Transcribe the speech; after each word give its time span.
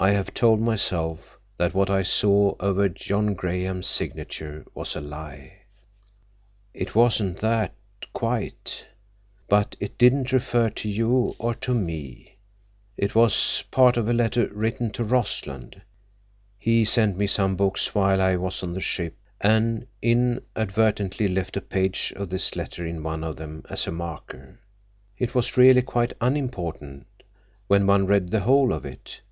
I 0.00 0.10
have 0.12 0.32
told 0.32 0.60
myself 0.60 1.40
that 1.56 1.74
what 1.74 1.90
I 1.90 2.04
saw 2.04 2.54
over 2.60 2.88
John 2.88 3.34
Graham's 3.34 3.88
signature 3.88 4.64
was 4.72 4.94
a 4.94 5.00
lie." 5.00 5.62
"It 6.72 6.94
wasn't 6.94 7.40
that—quite. 7.40 8.86
But 9.48 9.74
it 9.80 9.98
didn't 9.98 10.30
refer 10.30 10.70
to 10.70 10.88
you, 10.88 11.34
or 11.40 11.52
to 11.56 11.74
me. 11.74 12.36
It 12.96 13.16
was 13.16 13.64
part 13.72 13.96
of 13.96 14.08
a 14.08 14.12
letter 14.12 14.46
written 14.52 14.92
to 14.92 15.02
Rossland. 15.02 15.82
He 16.60 16.84
sent 16.84 17.16
me 17.18 17.26
some 17.26 17.56
books 17.56 17.92
while 17.92 18.22
I 18.22 18.36
was 18.36 18.62
on 18.62 18.74
the 18.74 18.80
ship, 18.80 19.16
and 19.40 19.88
inadvertently 20.00 21.26
left 21.26 21.56
a 21.56 21.60
page 21.60 22.12
of 22.14 22.30
this 22.30 22.54
letter 22.54 22.86
in 22.86 23.02
one 23.02 23.24
of 23.24 23.34
them 23.34 23.64
as 23.68 23.88
a 23.88 23.90
marker. 23.90 24.60
It 25.16 25.34
was 25.34 25.56
really 25.56 25.82
quite 25.82 26.12
unimportant, 26.20 27.06
when 27.66 27.84
one 27.84 28.06
read 28.06 28.30
the 28.30 28.38
whole 28.42 28.72
of 28.72 28.86
it. 28.86 29.22